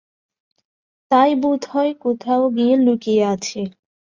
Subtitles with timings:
[1.11, 3.61] তাই বোধহয় কোথাও গিয়ে লুকিয়ে আছে।